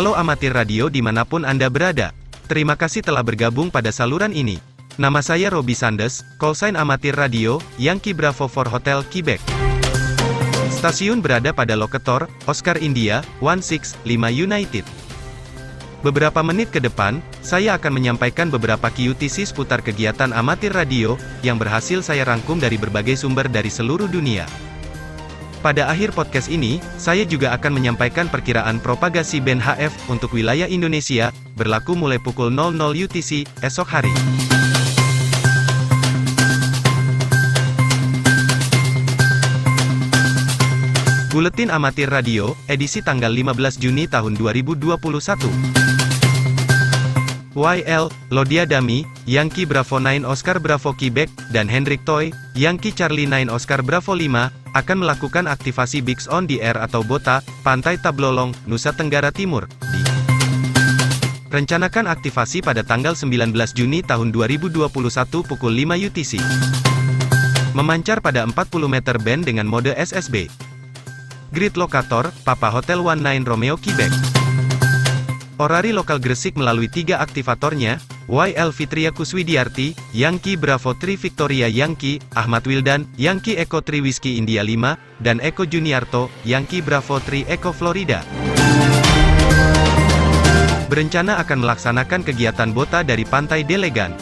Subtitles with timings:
[0.00, 2.16] Halo amatir radio di mana pun Anda berada.
[2.48, 4.56] Terima kasih telah bergabung pada saluran ini.
[4.96, 9.44] Nama saya Robi Sandes, callsign amatir radio, Yankee Bravo for Hotel Quebec.
[10.72, 14.00] Stasiun berada pada lokator, Oscar India, 165
[14.32, 14.88] United.
[16.00, 22.00] Beberapa menit ke depan, saya akan menyampaikan beberapa QTC seputar kegiatan amatir radio, yang berhasil
[22.00, 24.48] saya rangkum dari berbagai sumber dari seluruh dunia.
[25.60, 31.36] Pada akhir podcast ini, saya juga akan menyampaikan perkiraan propagasi band HF untuk wilayah Indonesia,
[31.52, 34.14] berlaku mulai pukul 00 UTC, esok hari.
[41.28, 45.79] Buletin Amatir Radio, edisi tanggal 15 Juni tahun 2021.
[47.60, 53.52] YL, Lodia Dami, Yankee Bravo 9 Oscar Bravo Quebec, dan Hendrik Toy, Yankee Charlie 9
[53.52, 58.96] Oscar Bravo 5, akan melakukan aktivasi Bigs on the Air atau BOTA, Pantai Tablolong, Nusa
[58.96, 59.68] Tenggara Timur,
[61.50, 64.86] Rencanakan aktivasi pada tanggal 19 Juni tahun 2021
[65.42, 66.38] pukul 5 UTC.
[67.74, 68.54] Memancar pada 40
[68.86, 70.46] meter band dengan mode SSB.
[71.50, 74.29] Grid lokator, Papa Hotel 19 Romeo Quebec.
[75.60, 78.00] Orari lokal Gresik melalui tiga aktivatornya,
[78.32, 84.64] YL Fitria Kuswidiarti, Yankee Bravo 3 Victoria Yankee, Ahmad Wildan, Yankee Echo 3 Whiskey India
[84.64, 88.24] 5, dan Eko Juniarto, Yankee Bravo 3 Echo Florida.
[90.88, 94.16] Berencana akan melaksanakan kegiatan bota dari Pantai Delegan.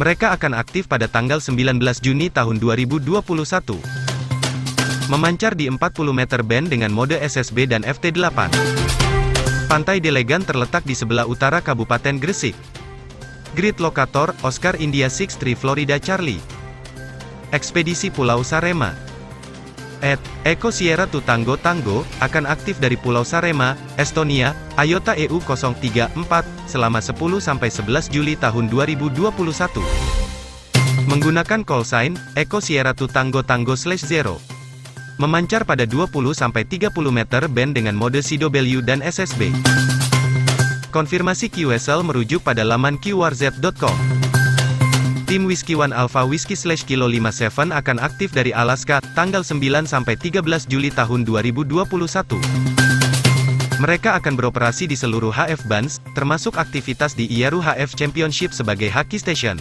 [0.00, 3.12] Mereka akan aktif pada tanggal 19 Juni tahun 2021.
[5.12, 5.76] Memancar di 40
[6.16, 9.05] meter band dengan mode SSB dan FT8.
[9.66, 12.54] Pantai Delegan terletak di sebelah utara Kabupaten Gresik.
[13.58, 16.38] Grid Lokator, Oscar India 63 Florida Charlie.
[17.50, 18.94] Ekspedisi Pulau Sarema.
[20.06, 26.14] Ed, Eko Sierra Tutango Tango, akan aktif dari Pulau Sarema, Estonia, IOTA EU 034,
[26.70, 29.82] selama 10-11 Juli tahun 2021.
[31.10, 34.38] Menggunakan call sign, Eko Sierra Tutango Tango slash zero.
[35.16, 39.48] Memancar pada 20-30 meter band dengan mode CW dan SSB.
[40.92, 43.96] Konfirmasi QSL merujuk pada laman qrz.com.
[45.24, 50.20] Tim Whiskey One Alpha Whiskey slash Kilo 57 akan aktif dari Alaska, tanggal 9 sampai
[50.20, 51.80] 13 Juli tahun 2021.
[53.76, 59.16] Mereka akan beroperasi di seluruh HF Bands, termasuk aktivitas di Iaru HF Championship sebagai Haki
[59.16, 59.60] Station.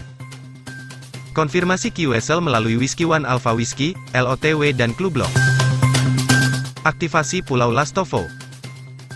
[1.35, 5.44] Konfirmasi QSL melalui Whiskey One Alpha Whiskey, LOTW dan Klublok.
[6.85, 8.29] Aktivasi Pulau Lastovo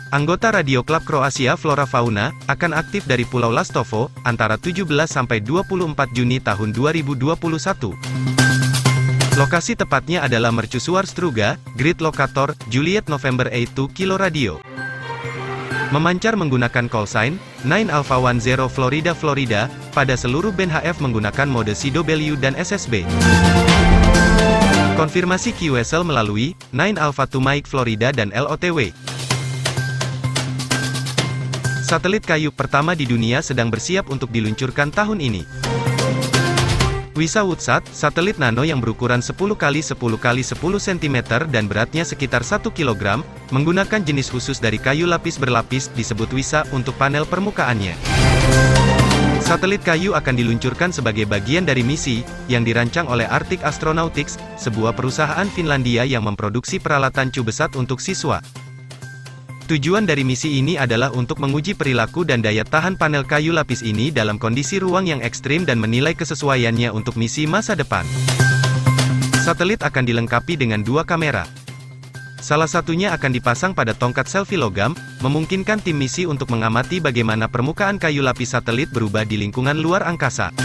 [0.10, 6.10] Anggota Radio Klub Kroasia Flora Fauna akan aktif dari Pulau Lastovo antara 17 sampai 24
[6.18, 7.30] Juni tahun 2021.
[9.38, 14.58] Lokasi tepatnya adalah Mercusuar Struga, Grid Lokator, Juliet November A2 Kilo Radio.
[15.94, 17.38] Memancar menggunakan call sign
[17.70, 23.06] 9 Alpha 10 Florida Florida pada seluruh band HF menggunakan mode CW dan SSB.
[25.00, 28.92] Konfirmasi QSL melalui 9 Alpha 2 Mike Florida dan LOTW.
[31.88, 35.48] Satelit kayu pertama di dunia sedang bersiap untuk diluncurkan tahun ini.
[37.16, 41.18] Wisa Woodsat, satelit nano yang berukuran 10 x 10 x 10 cm
[41.48, 43.24] dan beratnya sekitar 1 kg,
[43.56, 47.96] menggunakan jenis khusus dari kayu lapis berlapis, disebut Wisa, untuk panel permukaannya.
[49.50, 55.50] Satelit kayu akan diluncurkan sebagai bagian dari misi, yang dirancang oleh Arctic Astronautics, sebuah perusahaan
[55.50, 58.46] Finlandia yang memproduksi peralatan CubeSat untuk siswa.
[59.66, 64.14] Tujuan dari misi ini adalah untuk menguji perilaku dan daya tahan panel kayu lapis ini
[64.14, 68.06] dalam kondisi ruang yang ekstrim dan menilai kesesuaiannya untuk misi masa depan.
[69.42, 71.50] Satelit akan dilengkapi dengan dua kamera.
[72.40, 78.00] Salah satunya akan dipasang pada tongkat selfie logam, memungkinkan tim misi untuk mengamati bagaimana permukaan
[78.00, 80.56] kayu lapis satelit berubah di lingkungan luar angkasa.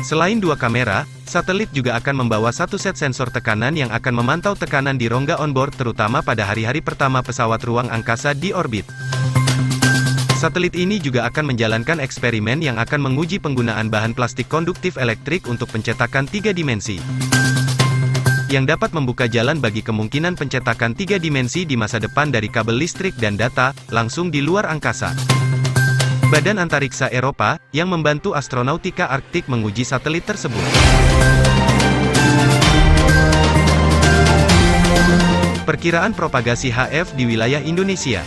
[0.00, 4.96] Selain dua kamera, Satelit juga akan membawa satu set sensor tekanan yang akan memantau tekanan
[4.96, 8.88] di rongga onboard terutama pada hari-hari pertama pesawat ruang angkasa di orbit.
[10.40, 15.68] Satelit ini juga akan menjalankan eksperimen yang akan menguji penggunaan bahan plastik konduktif elektrik untuk
[15.68, 16.96] pencetakan tiga dimensi.
[18.48, 23.12] Yang dapat membuka jalan bagi kemungkinan pencetakan tiga dimensi di masa depan dari kabel listrik
[23.20, 25.12] dan data, langsung di luar angkasa.
[26.32, 30.64] Badan Antariksa Eropa, yang membantu Astronautika Arktik menguji satelit tersebut.
[35.68, 38.24] Perkiraan propagasi HF di wilayah Indonesia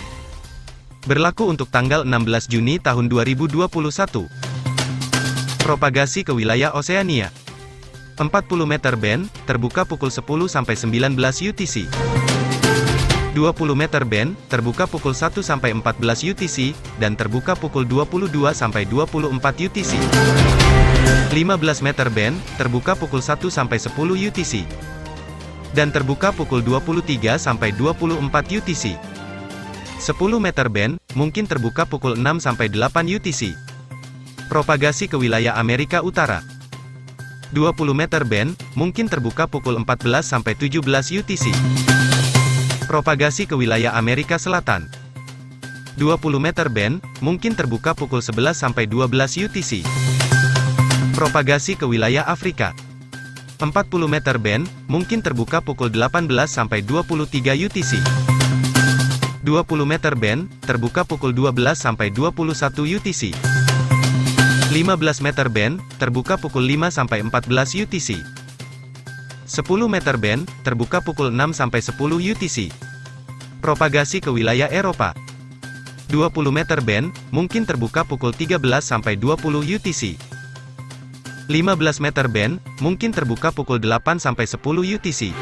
[1.09, 3.57] berlaku untuk tanggal 16 Juni tahun 2021.
[5.65, 7.33] Propagasi ke wilayah Oseania
[8.27, 11.87] 40 meter band, terbuka pukul 10 sampai 19 UTC.
[13.31, 19.55] 20 meter band, terbuka pukul 1 sampai 14 UTC, dan terbuka pukul 22 sampai 24
[19.55, 19.95] UTC.
[21.31, 24.67] 15 meter band, terbuka pukul 1 sampai 10 UTC.
[25.71, 28.19] Dan terbuka pukul 23 sampai 24
[28.51, 28.99] UTC.
[30.03, 33.55] 10 meter band, mungkin terbuka pukul 6 sampai 8 UTC.
[34.51, 36.50] Propagasi ke wilayah Amerika Utara.
[37.51, 40.87] 20 meter band, mungkin terbuka pukul 14 sampai 17
[41.19, 41.51] UTC.
[42.87, 44.87] Propagasi ke wilayah Amerika Selatan.
[45.99, 49.11] 20 meter band, mungkin terbuka pukul 11 sampai 12
[49.51, 49.83] UTC.
[51.11, 52.71] Propagasi ke wilayah Afrika.
[53.59, 57.99] 40 meter band, mungkin terbuka pukul 18 sampai 23 UTC.
[59.43, 63.50] 20 meter band, terbuka pukul 12 sampai 21 UTC.
[64.71, 68.23] 15 meter band, terbuka pukul 5 sampai 14 UTC.
[69.43, 71.91] 10 meter band, terbuka pukul 6 sampai 10
[72.31, 72.71] UTC.
[73.59, 75.11] Propagasi ke wilayah Eropa.
[76.07, 80.15] 20 meter band, mungkin terbuka pukul 13 sampai 20 UTC.
[81.51, 85.35] 15 meter band, mungkin terbuka pukul 8 sampai 10 UTC.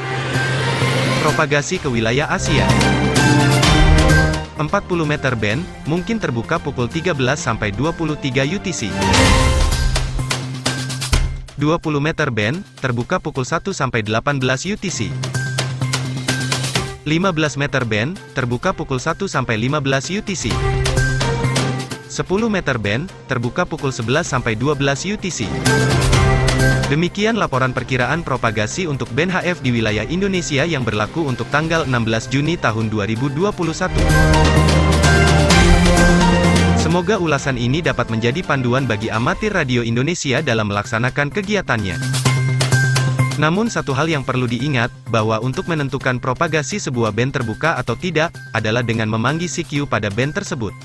[1.21, 2.65] Propagasi ke wilayah Asia.
[4.59, 8.91] 40 meter band, mungkin terbuka pukul 13 sampai 23 UTC.
[11.55, 15.07] 20 meter band, terbuka pukul 1 sampai 18 UTC.
[17.07, 20.51] 15 meter band, terbuka pukul 1 sampai 15 UTC.
[22.11, 25.47] 10 meter band, terbuka pukul 11 sampai 12 UTC.
[26.89, 32.33] Demikian laporan perkiraan propagasi untuk band HF di wilayah Indonesia yang berlaku untuk tanggal 16
[32.33, 33.53] Juni tahun 2021.
[36.81, 42.01] Semoga ulasan ini dapat menjadi panduan bagi amatir radio Indonesia dalam melaksanakan kegiatannya.
[43.39, 48.35] Namun satu hal yang perlu diingat, bahwa untuk menentukan propagasi sebuah band terbuka atau tidak,
[48.51, 50.75] adalah dengan memanggil CQ pada band tersebut.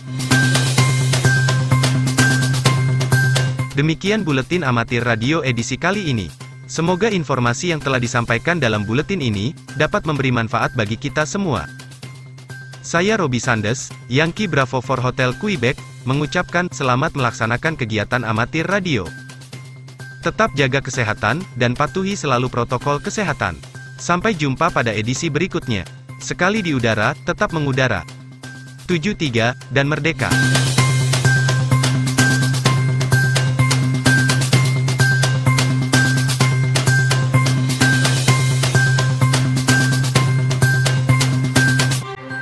[3.74, 6.30] Demikian buletin amatir radio edisi kali ini.
[6.70, 11.66] Semoga informasi yang telah disampaikan dalam buletin ini, dapat memberi manfaat bagi kita semua.
[12.86, 15.74] Saya Robi Sandes, Yankee Bravo for Hotel Quebec,
[16.06, 19.10] mengucapkan selamat melaksanakan kegiatan amatir radio.
[20.22, 23.58] Tetap jaga kesehatan, dan patuhi selalu protokol kesehatan.
[23.98, 25.82] Sampai jumpa pada edisi berikutnya.
[26.22, 28.06] Sekali di udara, tetap mengudara.
[28.86, 30.30] 73, dan merdeka.